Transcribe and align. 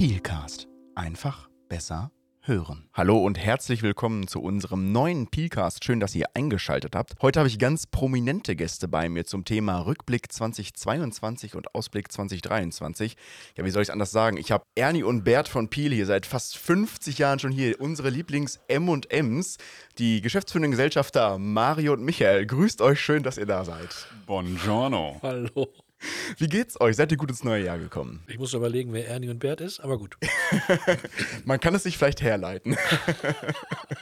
Peelcast. 0.00 0.66
Einfach 0.94 1.50
besser 1.68 2.10
hören. 2.40 2.88
Hallo 2.94 3.18
und 3.18 3.38
herzlich 3.38 3.82
willkommen 3.82 4.28
zu 4.28 4.40
unserem 4.40 4.92
neuen 4.92 5.26
Peelcast. 5.26 5.84
Schön, 5.84 6.00
dass 6.00 6.14
ihr 6.14 6.24
eingeschaltet 6.32 6.96
habt. 6.96 7.16
Heute 7.20 7.38
habe 7.38 7.50
ich 7.50 7.58
ganz 7.58 7.86
prominente 7.86 8.56
Gäste 8.56 8.88
bei 8.88 9.10
mir 9.10 9.26
zum 9.26 9.44
Thema 9.44 9.80
Rückblick 9.80 10.32
2022 10.32 11.54
und 11.54 11.74
Ausblick 11.74 12.10
2023. 12.10 13.14
Ja, 13.58 13.66
wie 13.66 13.70
soll 13.70 13.82
ich 13.82 13.88
es 13.88 13.92
anders 13.92 14.10
sagen? 14.10 14.38
Ich 14.38 14.50
habe 14.52 14.64
Ernie 14.74 15.02
und 15.02 15.22
Bert 15.22 15.48
von 15.48 15.68
Peel 15.68 15.92
hier 15.92 16.06
seit 16.06 16.24
fast 16.24 16.56
50 16.56 17.18
Jahren 17.18 17.38
schon 17.38 17.52
hier. 17.52 17.78
Unsere 17.78 18.08
Lieblings-M&Ms, 18.08 19.58
die 19.98 20.22
geschäftsführenden 20.22 20.70
Gesellschafter 20.70 21.36
Mario 21.38 21.92
und 21.92 22.02
Michael. 22.02 22.46
Grüßt 22.46 22.80
euch, 22.80 22.98
schön, 23.02 23.22
dass 23.22 23.36
ihr 23.36 23.44
da 23.44 23.66
seid. 23.66 24.08
Buongiorno. 24.24 25.20
Hallo. 25.22 25.68
Wie 26.38 26.48
geht's 26.48 26.80
euch? 26.80 26.96
Seid 26.96 27.12
ihr 27.12 27.18
gut 27.18 27.30
ins 27.30 27.44
neue 27.44 27.64
Jahr 27.64 27.78
gekommen? 27.78 28.22
Ich 28.26 28.38
muss 28.38 28.54
überlegen, 28.54 28.92
wer 28.92 29.08
Ernie 29.08 29.28
und 29.28 29.38
Bert 29.38 29.60
ist, 29.60 29.80
aber 29.80 29.98
gut. 29.98 30.16
Man 31.44 31.60
kann 31.60 31.74
es 31.74 31.82
sich 31.82 31.98
vielleicht 31.98 32.22
herleiten. 32.22 32.76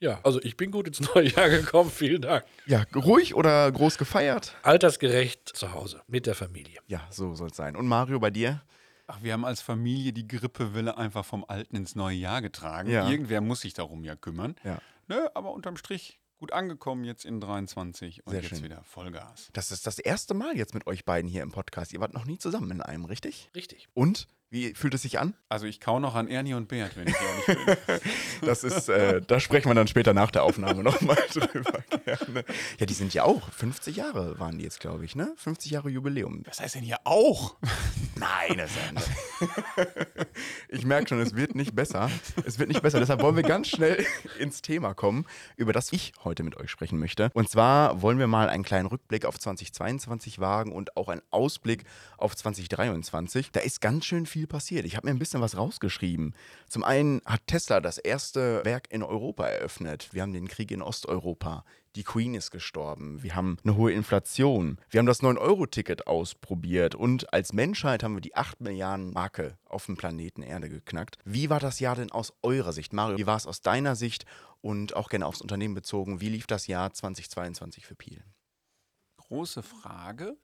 Ja, 0.01 0.21
also 0.23 0.41
ich 0.43 0.57
bin 0.57 0.71
gut 0.71 0.87
ins 0.87 1.01
neue 1.12 1.29
Jahr 1.29 1.48
gekommen, 1.48 1.91
vielen 1.91 2.23
Dank. 2.23 2.45
Ja, 2.66 2.84
ruhig 2.95 3.34
oder 3.34 3.71
groß 3.73 3.98
gefeiert? 3.98 4.55
Altersgerecht 4.62 5.48
zu 5.57 5.73
Hause, 5.73 6.02
mit 6.07 6.27
der 6.27 6.37
Familie. 6.37 6.79
Ja, 6.87 7.01
so 7.11 7.34
soll 7.34 7.48
es 7.48 7.57
sein. 7.57 7.74
Und 7.74 7.88
Mario, 7.88 8.21
bei 8.21 8.30
dir? 8.30 8.62
Ach, 9.09 9.19
wir 9.23 9.33
haben 9.33 9.45
als 9.45 9.60
Familie 9.60 10.12
die 10.12 10.29
Grippewelle 10.29 10.96
einfach 10.96 11.24
vom 11.24 11.45
alten 11.49 11.74
ins 11.74 11.96
neue 11.96 12.15
Jahr 12.16 12.43
getragen. 12.43 12.91
Ja. 12.91 13.09
Irgendwer 13.10 13.41
muss 13.41 13.62
sich 13.62 13.74
darum 13.74 14.05
ja 14.05 14.15
kümmern. 14.15 14.55
Ja. 14.62 14.79
Nö, 15.09 15.16
aber 15.35 15.52
unterm 15.52 15.77
Strich 15.77 16.17
gut 16.38 16.52
angekommen 16.52 17.05
jetzt 17.05 17.24
in 17.24 17.41
23 17.41 18.24
und 18.27 18.30
Sehr 18.33 18.41
jetzt 18.41 18.51
schön. 18.51 18.62
wieder 18.65 18.83
Vollgas. 18.84 19.51
Das 19.52 19.70
ist 19.73 19.87
das 19.87 19.99
erste 19.99 20.35
Mal 20.35 20.57
jetzt 20.57 20.74
mit 20.74 20.87
euch 20.87 21.04
beiden 21.04 21.29
hier 21.30 21.43
im 21.43 21.51
Podcast. 21.51 21.93
Ihr 21.93 22.01
wart 22.01 22.15
noch 22.15 22.24
nie 22.24 22.38
zusammen 22.38 22.71
in 22.71 22.80
einem, 22.82 23.04
richtig? 23.04 23.51
Richtig. 23.54 23.88
Und? 23.95 24.29
Wie 24.51 24.73
fühlt 24.73 24.95
es 24.95 25.02
sich 25.02 25.18
an? 25.18 25.35
Also 25.51 25.66
ich 25.66 25.79
kau 25.79 25.99
noch 26.01 26.15
an 26.15 26.27
Ernie 26.27 26.54
und 26.54 26.68
Bert, 26.68 26.96
wenn 26.96 27.07
ich 27.07 27.15
ehrlich 27.21 27.77
bin. 27.87 28.01
Das 28.40 28.65
ist, 28.65 28.88
äh, 28.88 29.21
da 29.21 29.40
sprechen 29.40 29.68
wir 29.68 29.74
dann 29.74 29.88
später 29.88 30.15
nach 30.15 30.30
der 30.30 30.43
Aufnahme 30.45 30.82
nochmal 30.82 31.18
drüber. 31.35 31.82
Gerne. 32.04 32.45
Ja, 32.79 32.87
die 32.87 32.95
sind 32.95 33.12
ja 33.12 33.24
auch 33.24 33.51
50 33.52 33.96
Jahre 33.96 34.38
waren 34.38 34.57
die 34.57 34.65
jetzt, 34.65 34.80
glaube 34.80 35.05
ich, 35.05 35.16
ne? 35.16 35.34
50 35.37 35.73
Jahre 35.73 35.90
Jubiläum. 35.90 36.45
Was 36.46 36.60
heißt 36.60 36.77
denn 36.77 36.82
hier 36.84 36.99
auch? 37.05 37.57
Nein, 38.19 38.59
das 38.59 38.71
Ich 40.69 40.85
merke 40.85 41.09
schon, 41.09 41.21
es 41.21 41.35
wird 41.35 41.55
nicht 41.55 41.74
besser. 41.74 42.11
Es 42.45 42.59
wird 42.59 42.69
nicht 42.69 42.83
besser. 42.83 42.99
Deshalb 42.99 43.23
wollen 43.23 43.37
wir 43.37 43.43
ganz 43.43 43.69
schnell 43.69 44.05
ins 44.38 44.63
Thema 44.63 44.95
kommen, 44.95 45.27
über 45.57 45.73
das 45.73 45.93
ich 45.93 46.13
heute 46.24 46.43
mit 46.43 46.57
euch 46.57 46.71
sprechen 46.71 46.99
möchte. 46.99 47.30
Und 47.35 47.49
zwar 47.49 48.02
wollen 48.02 48.19
wir 48.19 48.27
mal 48.27 48.49
einen 48.49 48.65
kleinen 48.65 48.87
Rückblick 48.87 49.24
auf 49.24 49.39
2022 49.39 50.39
wagen 50.39 50.73
und 50.73 50.96
auch 50.96 51.09
einen 51.09 51.23
Ausblick 51.30 51.85
auf 52.16 52.35
2023. 52.37 53.52
Da 53.52 53.61
ist 53.61 53.80
ganz 53.80 54.05
schön 54.05 54.27
viel 54.27 54.46
passiert. 54.46 54.85
Ich 54.85 54.96
habe 54.96 55.07
mir 55.07 55.15
ein 55.15 55.19
bisschen 55.19 55.41
was 55.41 55.57
rausgeschrieben. 55.57 56.35
Zum 56.69 56.85
einen 56.85 57.23
hat 57.24 57.46
Tesla 57.46 57.80
das 57.80 57.99
erste 57.99 58.65
Werk 58.65 58.91
in 58.91 59.02
Europa 59.02 59.46
eröffnet. 59.46 60.09
Wir 60.13 60.23
haben 60.23 60.33
den 60.33 60.49
Krieg 60.49 60.71
in 60.71 60.83
Osteuropa. 60.83 61.65
Die 61.96 62.04
Queen 62.04 62.34
ist 62.34 62.50
gestorben. 62.50 63.22
Wir 63.22 63.34
haben 63.34 63.56
eine 63.64 63.76
hohe 63.76 63.92
Inflation. 63.92 64.78
Wir 64.91 64.98
haben 64.98 65.06
das 65.06 65.22
9-Euro-Ticket 65.22 66.06
ausprobiert. 66.06 66.94
Und 66.94 67.32
als 67.32 67.53
Menschheit 67.53 68.03
haben 68.03 68.14
wir 68.14 68.20
die 68.20 68.36
8 68.36 68.60
Milliarden 68.60 69.12
Marke 69.12 69.58
auf 69.64 69.86
dem 69.86 69.97
Planeten 69.97 70.42
Erde 70.42 70.69
geknackt. 70.69 71.16
Wie 71.25 71.50
war 71.50 71.60
das 71.60 71.81
Jahr 71.81 71.97
denn 71.97 72.12
aus 72.12 72.32
eurer 72.42 72.72
Sicht? 72.72 72.92
Mario, 72.92 73.19
wie 73.19 73.26
war 73.26 73.36
es 73.36 73.47
aus 73.47 73.62
deiner 73.62 73.97
Sicht 73.97 74.26
und 74.60 74.94
auch 74.97 75.09
gerne 75.09 75.26
aufs 75.26 75.41
Unternehmen 75.41 75.75
bezogen? 75.75 76.20
Wie 76.20 76.28
lief 76.28 76.47
das 76.47 76.66
Jahr 76.66 76.92
2022 76.92 77.86
für 77.86 77.94
Peel? 77.94 78.22
Große 79.16 79.62
Frage. 79.62 80.36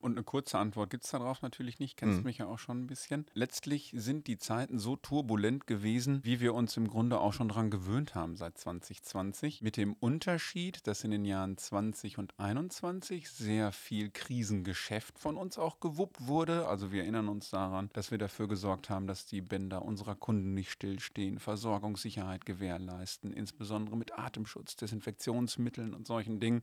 Und 0.00 0.12
eine 0.12 0.22
kurze 0.24 0.58
Antwort 0.58 0.90
gibt 0.90 1.04
es 1.04 1.10
darauf 1.10 1.42
natürlich 1.42 1.78
nicht, 1.78 1.96
kennst 1.96 2.18
Mhm. 2.18 2.24
mich 2.24 2.38
ja 2.38 2.46
auch 2.46 2.58
schon 2.58 2.82
ein 2.82 2.86
bisschen. 2.86 3.26
Letztlich 3.34 3.92
sind 3.96 4.26
die 4.26 4.38
Zeiten 4.38 4.78
so 4.78 4.96
turbulent 4.96 5.66
gewesen, 5.66 6.20
wie 6.22 6.40
wir 6.40 6.54
uns 6.54 6.76
im 6.76 6.86
Grunde 6.88 7.18
auch 7.18 7.32
schon 7.32 7.48
dran 7.48 7.70
gewöhnt 7.70 8.14
haben 8.14 8.36
seit 8.36 8.58
2020. 8.58 9.62
Mit 9.62 9.76
dem 9.76 9.94
Unterschied, 9.94 10.86
dass 10.86 11.02
in 11.02 11.10
den 11.10 11.24
Jahren 11.24 11.56
20 11.56 12.18
und 12.18 12.38
21 12.38 13.28
sehr 13.30 13.72
viel 13.72 14.10
Krisengeschäft 14.10 15.18
von 15.18 15.36
uns 15.36 15.58
auch 15.58 15.80
gewuppt 15.80 16.26
wurde. 16.26 16.68
Also 16.68 16.92
wir 16.92 17.02
erinnern 17.02 17.28
uns 17.28 17.50
daran, 17.50 17.90
dass 17.94 18.10
wir 18.10 18.18
dafür 18.18 18.48
gesorgt 18.48 18.90
haben, 18.90 19.06
dass 19.06 19.26
die 19.26 19.40
Bänder 19.40 19.82
unserer 19.82 20.14
Kunden 20.14 20.54
nicht 20.54 20.70
stillstehen, 20.70 21.38
Versorgungssicherheit 21.38 22.44
gewährleisten, 22.46 23.32
insbesondere 23.32 23.96
mit 23.96 24.18
Atemschutz, 24.18 24.76
Desinfektionsmitteln 24.76 25.94
und 25.94 26.06
solchen 26.06 26.38
Dingen. 26.40 26.62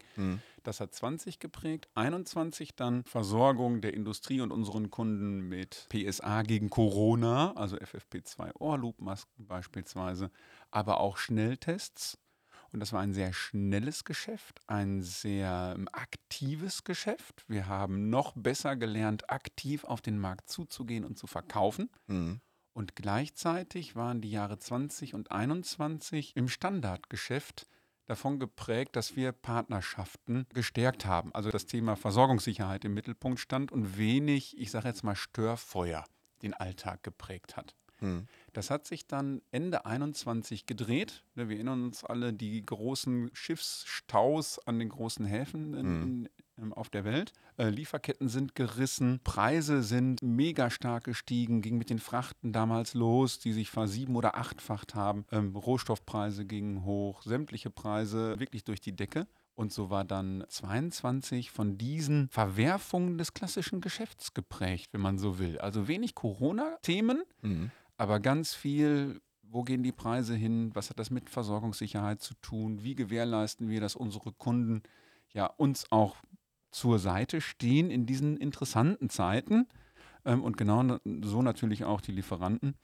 Das 0.64 0.80
hat 0.80 0.94
20 0.94 1.40
geprägt. 1.40 1.90
21 1.96 2.76
dann 2.76 3.04
Versorgung 3.04 3.23
der 3.82 3.94
Industrie 3.94 4.42
und 4.42 4.52
unseren 4.52 4.90
Kunden 4.90 5.48
mit 5.48 5.88
PSA 5.90 6.44
gegen 6.44 6.70
Corona, 6.70 7.54
also 7.54 7.78
FFP2 7.78 8.56
Ohrloop-Masken 8.60 9.48
beispielsweise, 9.48 10.32
aber 10.72 11.00
auch 11.00 11.18
Schnelltests. 11.18 12.18
Und 12.72 12.80
das 12.80 12.92
war 12.92 13.02
ein 13.02 13.14
sehr 13.14 13.34
schnelles 13.34 14.04
Geschäft, 14.04 14.60
ein 14.66 15.04
sehr 15.04 15.76
ähm, 15.78 15.88
aktives 15.92 16.84
Geschäft. 16.84 17.46
Wir 17.48 17.68
haben 17.68 18.10
noch 18.10 18.34
besser 18.36 18.76
gelernt, 18.76 19.30
aktiv 19.30 19.84
auf 19.84 20.02
den 20.02 20.18
Markt 20.18 20.50
zuzugehen 20.50 21.06
und 21.06 21.18
zu 21.18 21.28
verkaufen. 21.28 21.90
Mhm. 22.08 22.42
Und 22.74 22.96
gleichzeitig 22.96 23.96
waren 23.96 24.22
die 24.22 24.32
Jahre 24.32 24.58
20 24.58 25.14
und 25.14 25.32
21 25.32 26.36
im 26.36 26.48
Standardgeschäft 26.50 27.68
davon 28.06 28.40
geprägt, 28.40 28.96
dass 28.96 29.16
wir 29.16 29.32
Partnerschaften 29.32 30.46
gestärkt 30.54 31.06
haben. 31.06 31.34
Also 31.34 31.52
das 31.52 31.66
Thema 31.66 31.96
Versorgungssicherheit 31.96 32.86
im 32.86 32.94
Mittelpunkt 32.94 33.40
stand 33.40 33.72
und 33.72 33.98
wenig, 33.98 34.58
ich 34.58 34.72
sage 34.72 34.88
jetzt 34.88 35.04
mal, 35.04 35.16
Störfeuer 35.16 36.04
den 36.42 36.54
Alltag 36.54 37.04
geprägt 37.04 37.56
hat. 37.56 37.76
Mhm. 38.02 38.28
Das 38.52 38.70
hat 38.70 38.86
sich 38.86 39.08
dann 39.08 39.42
Ende 39.52 39.86
21 39.86 40.66
gedreht. 40.66 41.24
Wir 41.36 41.50
erinnern 41.50 41.84
uns 41.86 42.04
alle 42.04 42.34
die 42.34 42.64
großen 42.64 43.30
Schiffsstaus 43.34 44.60
an 44.68 44.80
den 44.80 44.90
großen 44.90 45.26
Häfen 45.26 45.74
in, 45.74 45.86
ähm, 45.86 46.30
auf 46.72 46.90
der 46.90 47.04
Welt. 47.04 47.34
Äh, 47.58 47.70
Lieferketten 47.70 48.30
sind 48.30 48.56
gerissen, 48.56 49.20
Preise 49.24 49.82
sind 49.84 50.22
mega 50.22 50.70
stark 50.70 51.06
gestiegen, 51.06 51.62
ging 51.62 51.78
mit 51.78 51.90
den 51.90 52.00
Frachten 52.00 52.54
damals 52.54 52.94
los, 52.94 53.40
die 53.40 53.54
sich 53.54 53.70
versieben- 53.70 54.16
oder 54.16 54.38
achtfacht 54.38 54.96
haben. 54.96 55.26
Ähm, 55.32 55.56
Rohstoffpreise 55.56 56.46
gingen 56.46 56.84
hoch, 56.86 57.24
sämtliche 57.24 57.70
Preise 57.70 58.40
wirklich 58.40 58.64
durch 58.64 58.82
die 58.82 58.96
Decke. 58.96 59.28
Und 59.56 59.72
so 59.72 59.90
war 59.92 60.04
dann 60.04 60.44
22 60.48 61.52
von 61.52 61.78
diesen 61.78 62.28
Verwerfungen 62.30 63.18
des 63.20 63.34
klassischen 63.34 63.82
Geschäfts 63.82 64.34
geprägt, 64.34 64.90
wenn 64.94 65.02
man 65.02 65.20
so 65.20 65.38
will. 65.38 65.60
Also 65.60 65.88
wenig 65.88 66.16
Corona-Themen, 66.16 67.24
Mhm. 67.42 67.72
aber 67.98 68.20
ganz 68.20 68.56
viel, 68.56 69.22
wo 69.44 69.64
gehen 69.64 69.84
die 69.84 69.92
Preise 69.92 70.34
hin, 70.36 70.72
was 70.74 70.90
hat 70.90 70.98
das 70.98 71.12
mit 71.12 71.30
Versorgungssicherheit 71.30 72.22
zu 72.22 72.34
tun, 72.42 72.84
wie 72.84 72.96
gewährleisten 72.96 73.70
wir, 73.70 73.80
dass 73.80 73.96
unsere 73.96 74.32
Kunden 74.32 74.82
ja 75.34 75.46
uns 75.46 75.92
auch 75.92 76.16
zur 76.74 77.00
Seite 77.00 77.42
stehen 77.42 77.90
in 77.90 78.06
diesen 78.06 78.38
interessanten 78.38 79.10
Zeiten 79.10 79.68
ähm, 80.26 80.44
und 80.44 80.58
genau 80.58 80.84
na- 80.84 81.00
so 81.24 81.42
natürlich 81.42 81.86
auch 81.86 82.02
die 82.02 82.12
Lieferanten. 82.12 82.76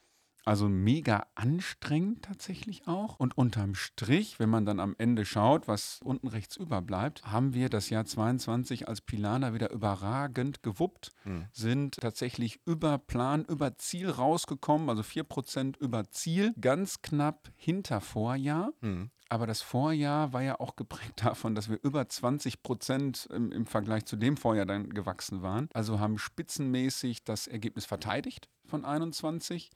Also 0.45 0.67
mega 0.67 1.27
anstrengend 1.35 2.23
tatsächlich 2.23 2.87
auch. 2.87 3.19
Und 3.19 3.37
unterm 3.37 3.75
Strich, 3.75 4.39
wenn 4.39 4.49
man 4.49 4.65
dann 4.65 4.79
am 4.79 4.95
Ende 4.97 5.25
schaut, 5.25 5.67
was 5.67 5.99
unten 6.03 6.27
rechts 6.27 6.55
überbleibt, 6.57 7.23
haben 7.25 7.53
wir 7.53 7.69
das 7.69 7.89
Jahr 7.89 8.05
22 8.05 8.87
als 8.87 9.01
Pilaner 9.01 9.53
wieder 9.53 9.69
überragend 9.71 10.63
gewuppt, 10.63 11.11
Mhm. 11.25 11.45
sind 11.51 11.95
tatsächlich 11.97 12.61
über 12.65 12.97
Plan, 12.97 13.45
über 13.45 13.77
Ziel 13.77 14.09
rausgekommen, 14.09 14.89
also 14.89 15.03
4% 15.03 15.77
über 15.77 16.09
Ziel, 16.09 16.53
ganz 16.59 17.01
knapp 17.01 17.51
hinter 17.55 18.01
Vorjahr. 18.01 18.71
Mhm. 18.81 19.11
Aber 19.31 19.45
das 19.45 19.61
Vorjahr 19.61 20.33
war 20.33 20.41
ja 20.41 20.59
auch 20.59 20.75
geprägt 20.75 21.21
davon, 21.23 21.53
dass 21.53 21.69
wir 21.69 21.77
über 21.83 22.07
20 22.09 22.63
Prozent 22.63 23.27
im, 23.31 23.51
im 23.51 23.67
Vergleich 23.67 24.05
zu 24.05 24.15
dem 24.15 24.37
Vorjahr 24.37 24.65
dann 24.65 24.89
gewachsen 24.89 25.43
waren. 25.43 25.69
Also 25.73 25.99
haben 25.99 26.17
spitzenmäßig 26.17 27.23
das 27.23 27.45
Ergebnis 27.45 27.85
verteidigt 27.85 28.49
von 28.65 28.85
21 28.85 29.69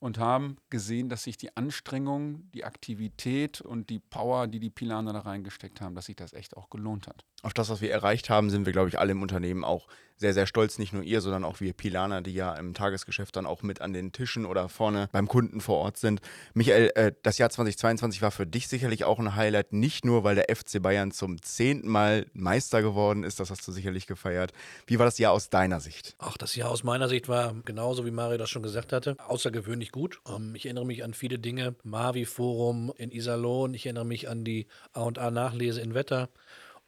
und 0.00 0.18
haben 0.18 0.56
gesehen, 0.70 1.08
dass 1.08 1.24
sich 1.24 1.36
die 1.36 1.56
Anstrengung, 1.56 2.50
die 2.52 2.64
Aktivität 2.64 3.60
und 3.60 3.90
die 3.90 3.98
Power, 3.98 4.46
die 4.46 4.60
die 4.60 4.70
Pilaner 4.70 5.12
da 5.12 5.20
reingesteckt 5.20 5.80
haben, 5.80 5.94
dass 5.94 6.06
sich 6.06 6.16
das 6.16 6.32
echt 6.32 6.56
auch 6.56 6.70
gelohnt 6.70 7.06
hat. 7.06 7.24
Auf 7.42 7.54
das, 7.54 7.68
was 7.68 7.80
wir 7.80 7.90
erreicht 7.90 8.30
haben, 8.30 8.50
sind 8.50 8.66
wir, 8.66 8.72
glaube 8.72 8.88
ich, 8.88 8.98
alle 8.98 9.12
im 9.12 9.22
Unternehmen 9.22 9.64
auch 9.64 9.88
sehr, 10.18 10.34
sehr 10.34 10.46
stolz. 10.46 10.78
Nicht 10.78 10.92
nur 10.92 11.02
ihr, 11.02 11.20
sondern 11.20 11.44
auch 11.44 11.60
wir 11.60 11.72
Pilaner, 11.72 12.22
die 12.22 12.34
ja 12.34 12.54
im 12.54 12.74
Tagesgeschäft 12.74 13.36
dann 13.36 13.46
auch 13.46 13.62
mit 13.62 13.80
an 13.80 13.92
den 13.92 14.12
Tischen 14.12 14.44
oder 14.44 14.68
vorne 14.68 15.08
beim 15.12 15.28
Kunden 15.28 15.60
vor 15.60 15.78
Ort 15.78 15.96
sind. 15.96 16.20
Michael, 16.54 16.90
äh, 16.94 17.12
das 17.22 17.38
Jahr 17.38 17.50
2022 17.50 18.20
war 18.22 18.30
für 18.30 18.46
dich 18.46 18.68
sicherlich 18.68 19.04
auch 19.04 19.18
ein 19.18 19.36
Highlight, 19.36 19.72
nicht 19.72 20.04
nur, 20.04 20.24
weil 20.24 20.34
der 20.34 20.54
FC 20.54 20.82
Bayern 20.82 21.12
zum 21.12 21.40
zehnten 21.42 21.88
Mal 21.88 22.26
Meister 22.32 22.82
geworden 22.82 23.24
ist, 23.24 23.40
das 23.40 23.50
hast 23.50 23.66
du 23.66 23.72
sicherlich 23.72 24.06
gefeiert. 24.06 24.52
Wie 24.86 24.98
war 24.98 25.06
das 25.06 25.18
Jahr 25.18 25.32
aus 25.32 25.50
deiner 25.50 25.80
Sicht? 25.80 26.16
Ach, 26.18 26.36
das 26.36 26.54
Jahr 26.54 26.70
aus 26.70 26.84
meiner 26.84 27.08
Sicht 27.08 27.28
war 27.28 27.54
genauso, 27.64 28.04
wie 28.04 28.10
Mario 28.10 28.38
das 28.38 28.50
schon 28.50 28.62
gesagt 28.62 28.92
hatte, 28.92 29.16
außergewöhnlich 29.18 29.92
gut. 29.92 30.20
Ähm, 30.28 30.54
ich 30.54 30.66
erinnere 30.66 30.86
mich 30.86 31.04
an 31.04 31.14
viele 31.14 31.38
Dinge. 31.38 31.74
Mavi-Forum 31.84 32.92
in 32.96 33.10
Iserlohn. 33.10 33.74
Ich 33.74 33.86
erinnere 33.86 34.04
mich 34.04 34.28
an 34.28 34.44
die 34.44 34.66
A&A-Nachlese 34.92 35.80
in 35.80 35.94
Wetter. 35.94 36.28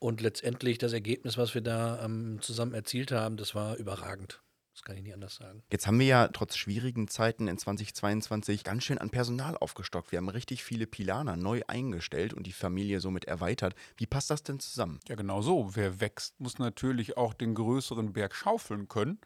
Und 0.01 0.23
letztendlich 0.23 0.79
das 0.79 0.95
Ergebnis, 0.95 1.37
was 1.37 1.55
wir 1.55 1.61
da 1.61 2.03
ähm, 2.03 2.39
zusammen 2.41 2.73
erzielt 2.73 3.13
haben, 3.13 3.37
das 3.37 3.55
war 3.55 3.77
überragend. 3.77 4.43
Das 4.73 4.83
kann 4.83 4.97
ich 4.97 5.03
nicht 5.03 5.13
anders 5.13 5.35
sagen. 5.35 5.63
Jetzt 5.71 5.87
haben 5.87 5.99
wir 5.99 6.07
ja 6.07 6.29
trotz 6.29 6.57
schwierigen 6.57 7.07
Zeiten 7.07 7.49
in 7.49 7.59
2022 7.59 8.65
ganz 8.65 8.83
schön 8.83 8.97
an 8.97 9.11
Personal 9.11 9.59
aufgestockt. 9.59 10.11
Wir 10.11 10.17
haben 10.17 10.31
richtig 10.31 10.65
viele 10.65 10.87
Pilaner 10.87 11.37
neu 11.37 11.61
eingestellt 11.67 12.33
und 12.33 12.47
die 12.47 12.53
Familie 12.53 13.01
somit 13.01 13.27
erweitert. 13.27 13.75
Wie 13.99 14.07
passt 14.07 14.31
das 14.31 14.43
denn 14.43 14.59
zusammen? 14.59 14.99
Ja, 15.07 15.17
genau 15.17 15.43
so. 15.43 15.77
Wer 15.77 16.01
wächst, 16.01 16.41
muss 16.41 16.59
natürlich 16.59 17.19
auch 17.19 17.35
den 17.35 17.55
größeren 17.55 18.15
Berg 18.15 18.35
schaufeln 18.35 18.89
können. 18.89 19.19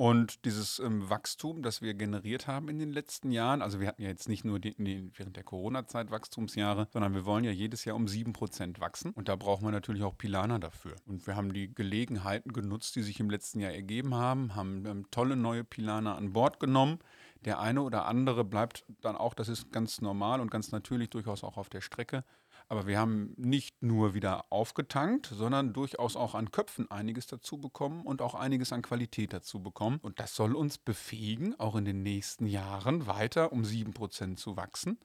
Und 0.00 0.46
dieses 0.46 0.78
ähm, 0.78 1.10
Wachstum, 1.10 1.60
das 1.60 1.82
wir 1.82 1.92
generiert 1.92 2.46
haben 2.46 2.70
in 2.70 2.78
den 2.78 2.90
letzten 2.90 3.32
Jahren, 3.32 3.60
also 3.60 3.80
wir 3.80 3.88
hatten 3.88 4.00
ja 4.00 4.08
jetzt 4.08 4.30
nicht 4.30 4.46
nur 4.46 4.58
die, 4.58 4.74
die, 4.82 5.10
während 5.14 5.36
der 5.36 5.44
Corona-Zeit 5.44 6.10
Wachstumsjahre, 6.10 6.88
sondern 6.90 7.12
wir 7.12 7.26
wollen 7.26 7.44
ja 7.44 7.50
jedes 7.50 7.84
Jahr 7.84 7.96
um 7.96 8.06
7% 8.06 8.80
wachsen. 8.80 9.10
Und 9.10 9.28
da 9.28 9.36
braucht 9.36 9.60
man 9.60 9.72
natürlich 9.72 10.02
auch 10.02 10.16
Pilaner 10.16 10.58
dafür. 10.58 10.96
Und 11.04 11.26
wir 11.26 11.36
haben 11.36 11.52
die 11.52 11.74
Gelegenheiten 11.74 12.54
genutzt, 12.54 12.96
die 12.96 13.02
sich 13.02 13.20
im 13.20 13.28
letzten 13.28 13.60
Jahr 13.60 13.72
ergeben 13.72 14.14
haben, 14.14 14.54
haben 14.54 14.86
ähm, 14.86 15.06
tolle 15.10 15.36
neue 15.36 15.64
Pilaner 15.64 16.16
an 16.16 16.32
Bord 16.32 16.60
genommen. 16.60 17.00
Der 17.44 17.58
eine 17.58 17.82
oder 17.82 18.06
andere 18.06 18.44
bleibt 18.44 18.84
dann 19.00 19.16
auch, 19.16 19.32
das 19.32 19.48
ist 19.48 19.72
ganz 19.72 20.00
normal 20.02 20.40
und 20.40 20.50
ganz 20.50 20.72
natürlich 20.72 21.08
durchaus 21.10 21.42
auch 21.42 21.56
auf 21.56 21.70
der 21.70 21.80
Strecke. 21.80 22.24
Aber 22.68 22.86
wir 22.86 22.98
haben 22.98 23.32
nicht 23.36 23.82
nur 23.82 24.14
wieder 24.14 24.44
aufgetankt, 24.50 25.26
sondern 25.26 25.72
durchaus 25.72 26.16
auch 26.16 26.34
an 26.34 26.50
Köpfen 26.50 26.90
einiges 26.90 27.26
dazu 27.26 27.58
bekommen 27.58 28.02
und 28.02 28.20
auch 28.22 28.34
einiges 28.34 28.72
an 28.72 28.82
Qualität 28.82 29.32
dazu 29.32 29.62
bekommen. 29.62 29.98
Und 30.02 30.20
das 30.20 30.36
soll 30.36 30.54
uns 30.54 30.78
befähigen, 30.78 31.58
auch 31.58 31.76
in 31.76 31.84
den 31.84 32.02
nächsten 32.02 32.46
Jahren 32.46 33.06
weiter 33.06 33.52
um 33.52 33.62
7% 33.62 34.36
zu 34.36 34.56
wachsen 34.56 34.98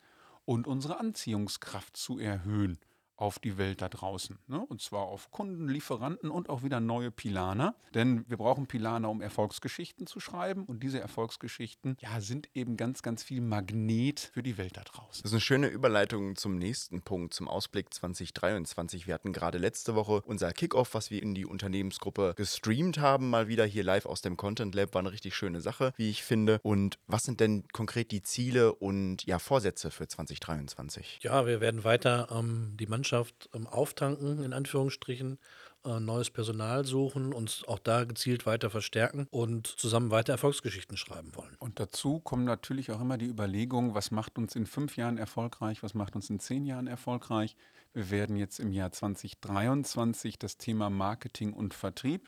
und 0.44 0.68
unsere 0.68 1.00
Anziehungskraft 1.00 1.96
zu 1.96 2.20
erhöhen 2.20 2.78
auf 3.18 3.40
die 3.40 3.58
Welt 3.58 3.82
da 3.82 3.90
draußen. 3.90 4.38
Ne? 4.48 4.66
Und 4.66 4.82
zwar 4.82 5.04
auf 5.04 5.32
Kunden, 5.32 5.68
Lieferanten 5.68 6.30
und 6.30 6.50
auch 6.50 6.64
wieder 6.64 6.80
neue 6.80 7.12
Pilaner. 7.12 7.76
Denn 7.94 8.26
wir 8.28 8.38
brauchen 8.38 8.68
Pilaner, 8.68 9.10
um 9.10 9.22
Erfolgsgeschichten 9.22 10.08
zu 10.08 10.20
schreiben. 10.20 10.66
Und 10.66 10.84
diese 10.84 11.00
Erfolgsgeschichten 11.00 11.98
ja, 12.02 12.20
sind 12.20 12.50
eben 12.54 12.78
ganz, 12.78 13.02
ganz 13.02 13.24
viel 13.24 13.42
Magnet 13.42 14.32
für 14.34 14.44
die 14.44 14.58
Welt 14.58 14.78
da 14.78 14.84
draußen. 14.84 15.24
Das 15.24 15.32
ist 15.32 15.34
eine 15.34 15.42
schöne 15.42 15.68
Überleitung 15.68 16.36
zum 16.36 16.58
nächsten 16.58 17.02
Punkt, 17.02 17.34
zum 17.34 17.48
Ausblick 17.48 17.94
2023. 17.94 19.08
Wir 19.08 19.14
hatten 19.14 19.34
gerade 19.34 19.58
letzte 19.58 19.96
Woche 19.96 20.22
unser 20.26 20.52
Kickoff, 20.52 20.94
was 20.94 21.10
wir 21.10 21.22
in 21.24 21.34
die 21.34 21.46
Unternehmensgruppe 21.46 22.34
gestreamt 22.36 22.98
haben, 22.98 23.30
mal 23.30 23.48
wieder 23.48 23.66
hier 23.66 23.84
live 23.84 24.06
aus 24.06 24.22
dem 24.22 24.36
Content 24.38 24.76
Lab. 24.76 24.94
War 24.94 25.00
eine 25.00 25.12
richtig 25.12 25.36
schöne 25.36 25.62
Sache, 25.62 25.94
wie 25.96 26.10
ich 26.10 26.24
finde. 26.24 26.60
Und 26.64 27.00
was 27.08 27.24
sind 27.24 27.40
denn 27.40 27.64
konkret 27.72 28.12
die 28.12 28.22
Ziele 28.22 28.74
und 28.74 29.26
ja, 29.26 29.40
Vorsätze 29.40 29.90
für 29.92 30.08
2023? 30.08 31.20
Ja, 31.22 31.46
wir 31.46 31.62
werden 31.62 31.84
weiter 31.84 32.28
ähm, 32.32 32.76
die 32.78 32.88
Mannschaft 32.88 33.05
Mannschaft 33.06 33.50
ähm, 33.54 33.68
auftanken, 33.68 34.44
in 34.44 34.52
Anführungsstrichen, 34.52 35.38
äh, 35.86 36.00
neues 36.00 36.32
Personal 36.32 36.86
suchen, 36.86 37.34
uns 37.34 37.64
auch 37.68 37.78
da 37.78 38.04
gezielt 38.04 38.48
weiter 38.48 38.72
verstärken 38.72 39.28
und 39.30 39.68
zusammen 39.68 40.10
weiter 40.10 40.34
Erfolgsgeschichten 40.34 40.98
schreiben 40.98 41.36
wollen. 41.36 41.56
Und 41.60 41.80
dazu 41.80 42.20
kommen 42.20 42.46
natürlich 42.46 42.92
auch 42.92 43.00
immer 43.00 43.20
die 43.20 43.28
Überlegungen, 43.28 43.94
was 43.94 44.10
macht 44.10 44.40
uns 44.40 44.56
in 44.56 44.66
fünf 44.66 44.98
Jahren 44.98 45.20
erfolgreich, 45.20 45.84
was 45.84 45.94
macht 45.94 46.16
uns 46.16 46.32
in 46.32 46.40
zehn 46.40 46.66
Jahren 46.66 46.88
erfolgreich. 46.88 47.56
Wir 47.94 48.10
werden 48.10 48.38
jetzt 48.38 48.60
im 48.60 48.72
Jahr 48.72 48.92
2023 48.92 50.40
das 50.40 50.58
Thema 50.58 50.90
Marketing 50.90 51.54
und 51.54 51.76
Vertrieb 51.76 52.28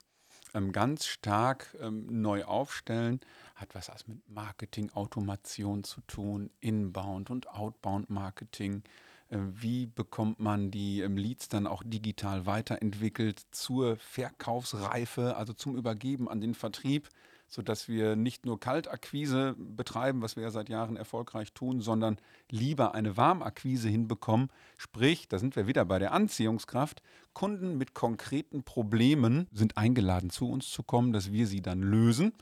ähm, 0.53 0.71
ganz 0.71 1.07
stark 1.07 1.75
ähm, 1.81 2.05
neu 2.21 2.43
aufstellen. 2.43 3.19
Hat 3.55 3.73
was 3.73 4.07
mit 4.07 4.29
Marketing, 4.29 4.91
Automation 4.91 5.83
zu 5.83 6.01
tun, 6.01 6.51
Inbound 6.59 7.31
und 7.31 7.49
Outbound 7.49 8.11
Marketing. 8.11 8.83
Äh, 9.29 9.37
wie 9.39 9.87
bekommt 9.87 10.39
man 10.39 10.71
die 10.71 11.01
ähm, 11.01 11.17
Leads 11.17 11.49
dann 11.49 11.67
auch 11.67 11.83
digital 11.85 12.45
weiterentwickelt 12.45 13.41
zur 13.51 13.97
Verkaufsreife, 13.97 15.35
also 15.35 15.53
zum 15.53 15.75
Übergeben 15.75 16.29
an 16.29 16.41
den 16.41 16.53
Vertrieb, 16.53 17.09
sodass 17.49 17.87
wir 17.87 18.15
nicht 18.15 18.45
nur 18.45 18.59
Kaltakquise 18.59 19.55
betreiben, 19.57 20.21
was 20.21 20.35
wir 20.35 20.43
ja 20.43 20.51
seit 20.51 20.69
Jahren 20.69 20.97
erfolgreich 20.97 21.53
tun, 21.53 21.81
sondern 21.81 22.17
lieber 22.49 22.93
eine 22.93 23.15
Warmakquise 23.15 23.87
hinbekommen. 23.87 24.49
Sprich, 24.77 25.27
da 25.27 25.39
sind 25.39 25.55
wir 25.55 25.67
wieder 25.67 25.85
bei 25.85 25.99
der 25.99 26.11
Anziehungskraft. 26.11 27.01
Kunden 27.33 27.77
mit 27.77 27.93
konkreten 27.93 28.63
Problemen 28.63 29.47
sind 29.51 29.77
eingeladen, 29.77 30.29
zu 30.29 30.49
uns 30.49 30.69
zu 30.69 30.83
kommen, 30.83 31.13
dass 31.13 31.31
wir 31.31 31.47
sie 31.47 31.61
dann 31.61 31.81
lösen. 31.81 32.33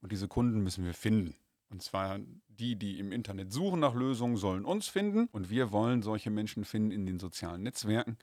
Und 0.00 0.12
diese 0.12 0.28
Kunden 0.28 0.62
müssen 0.62 0.84
wir 0.84 0.94
finden. 0.94 1.34
Und 1.70 1.82
zwar 1.82 2.20
die, 2.48 2.76
die 2.76 2.98
im 2.98 3.12
Internet 3.12 3.52
suchen 3.52 3.80
nach 3.80 3.94
Lösungen, 3.94 4.36
sollen 4.36 4.64
uns 4.64 4.88
finden. 4.88 5.28
Und 5.32 5.50
wir 5.50 5.72
wollen 5.72 6.02
solche 6.02 6.30
Menschen 6.30 6.64
finden 6.64 6.90
in 6.90 7.06
den 7.06 7.18
sozialen 7.18 7.62
Netzwerken. 7.62 8.16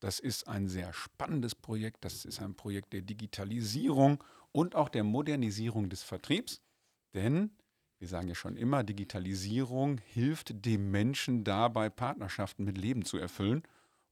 Das 0.00 0.20
ist 0.20 0.48
ein 0.48 0.68
sehr 0.68 0.92
spannendes 0.92 1.54
Projekt. 1.54 2.04
Das 2.04 2.24
ist 2.24 2.40
ein 2.40 2.54
Projekt 2.54 2.92
der 2.92 3.02
Digitalisierung 3.02 4.22
und 4.52 4.74
auch 4.74 4.88
der 4.88 5.04
Modernisierung 5.04 5.88
des 5.88 6.02
Vertriebs. 6.02 6.60
Denn 7.14 7.50
wir 7.98 8.08
sagen 8.08 8.28
ja 8.28 8.34
schon 8.34 8.56
immer, 8.56 8.84
Digitalisierung 8.84 9.98
hilft 9.98 10.64
dem 10.66 10.90
Menschen 10.90 11.42
dabei, 11.42 11.88
Partnerschaften 11.88 12.64
mit 12.64 12.76
Leben 12.76 13.04
zu 13.04 13.16
erfüllen. 13.16 13.62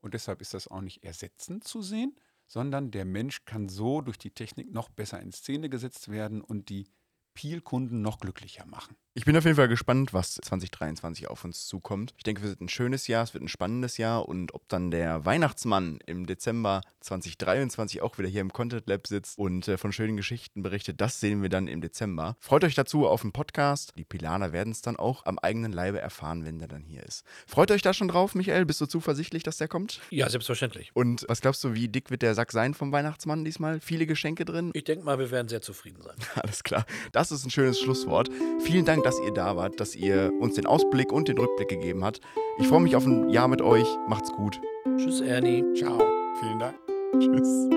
Und 0.00 0.14
deshalb 0.14 0.40
ist 0.40 0.54
das 0.54 0.66
auch 0.66 0.80
nicht 0.80 1.04
ersetzend 1.04 1.64
zu 1.64 1.82
sehen, 1.82 2.16
sondern 2.46 2.90
der 2.90 3.04
Mensch 3.04 3.44
kann 3.44 3.68
so 3.68 4.00
durch 4.00 4.18
die 4.18 4.30
Technik 4.30 4.72
noch 4.72 4.88
besser 4.88 5.20
in 5.20 5.30
Szene 5.30 5.68
gesetzt 5.68 6.10
werden 6.10 6.40
und 6.40 6.68
die 6.68 6.86
Peel-Kunden 7.34 8.02
noch 8.02 8.18
glücklicher 8.18 8.66
machen. 8.66 8.96
Ich 9.14 9.26
bin 9.26 9.36
auf 9.36 9.44
jeden 9.44 9.56
Fall 9.56 9.68
gespannt, 9.68 10.14
was 10.14 10.36
2023 10.36 11.28
auf 11.28 11.44
uns 11.44 11.66
zukommt. 11.66 12.14
Ich 12.16 12.22
denke, 12.22 12.40
es 12.40 12.48
wird 12.48 12.62
ein 12.62 12.70
schönes 12.70 13.08
Jahr, 13.08 13.22
es 13.22 13.34
wird 13.34 13.44
ein 13.44 13.48
spannendes 13.48 13.98
Jahr 13.98 14.26
und 14.26 14.54
ob 14.54 14.66
dann 14.68 14.90
der 14.90 15.26
Weihnachtsmann 15.26 15.98
im 16.06 16.24
Dezember 16.24 16.80
2023 17.00 18.00
auch 18.00 18.16
wieder 18.16 18.30
hier 18.30 18.40
im 18.40 18.54
Content 18.54 18.88
Lab 18.88 19.06
sitzt 19.06 19.38
und 19.38 19.68
äh, 19.68 19.76
von 19.76 19.92
schönen 19.92 20.16
Geschichten 20.16 20.62
berichtet, 20.62 21.02
das 21.02 21.20
sehen 21.20 21.42
wir 21.42 21.50
dann 21.50 21.68
im 21.68 21.82
Dezember. 21.82 22.36
Freut 22.40 22.64
euch 22.64 22.74
dazu 22.74 23.06
auf 23.06 23.20
dem 23.20 23.32
Podcast. 23.32 23.92
Die 23.98 24.04
Pilaner 24.04 24.54
werden 24.54 24.70
es 24.70 24.80
dann 24.80 24.96
auch 24.96 25.26
am 25.26 25.38
eigenen 25.38 25.72
Leibe 25.72 26.00
erfahren, 26.00 26.46
wenn 26.46 26.58
der 26.58 26.68
dann 26.68 26.82
hier 26.82 27.02
ist. 27.02 27.26
Freut 27.46 27.70
euch 27.70 27.82
da 27.82 27.92
schon 27.92 28.08
drauf, 28.08 28.34
Michael? 28.34 28.64
Bist 28.64 28.80
du 28.80 28.86
zuversichtlich, 28.86 29.42
dass 29.42 29.58
der 29.58 29.68
kommt? 29.68 30.00
Ja, 30.08 30.30
selbstverständlich. 30.30 30.90
Und 30.94 31.26
was 31.28 31.42
glaubst 31.42 31.62
du, 31.64 31.74
wie 31.74 31.88
dick 31.88 32.10
wird 32.10 32.22
der 32.22 32.34
Sack 32.34 32.50
sein 32.50 32.72
vom 32.72 32.92
Weihnachtsmann 32.92 33.44
diesmal? 33.44 33.78
Viele 33.80 34.06
Geschenke 34.06 34.46
drin? 34.46 34.70
Ich 34.72 34.84
denke 34.84 35.04
mal, 35.04 35.18
wir 35.18 35.30
werden 35.30 35.48
sehr 35.48 35.60
zufrieden 35.60 36.02
sein. 36.02 36.16
Alles 36.42 36.62
klar. 36.62 36.86
Das 37.12 37.30
ist 37.30 37.44
ein 37.44 37.50
schönes 37.50 37.78
Schlusswort. 37.78 38.30
Vielen 38.64 38.86
Dank, 39.02 39.16
dass 39.16 39.20
ihr 39.20 39.32
da 39.32 39.56
wart, 39.56 39.80
dass 39.80 39.96
ihr 39.96 40.32
uns 40.38 40.54
den 40.54 40.66
Ausblick 40.66 41.12
und 41.12 41.28
den 41.28 41.38
Rückblick 41.38 41.68
gegeben 41.68 42.04
habt. 42.04 42.20
Ich 42.58 42.68
freue 42.68 42.80
mich 42.80 42.94
auf 42.94 43.04
ein 43.04 43.30
Jahr 43.30 43.48
mit 43.48 43.60
euch. 43.60 43.86
Macht's 44.08 44.32
gut. 44.32 44.60
Tschüss, 44.96 45.20
Ernie. 45.20 45.64
Ciao. 45.74 45.98
Vielen 46.40 46.58
Dank. 46.58 46.74
Tschüss. 47.18 47.68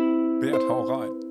Bert, 0.41 0.61
hau 0.69 0.83
rein. 0.83 1.24